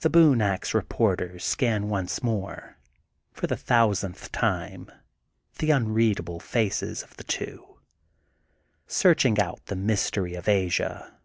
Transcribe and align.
The 0.00 0.10
Boone 0.10 0.42
Ax 0.42 0.74
reporters 0.74 1.44
scan 1.44 1.88
once 1.88 2.24
more, 2.24 2.76
for 3.32 3.46
the 3.46 3.56
thousandth 3.56 4.32
time, 4.32 4.90
the 5.60 5.70
unreadable 5.70 6.40
faces 6.40 7.04
of 7.04 7.16
the 7.18 7.22
two, 7.22 7.78
searching 8.88 9.38
out 9.38 9.64
the 9.66 9.76
Mystery 9.76 10.34
of 10.34 10.48
Asia. 10.48 11.20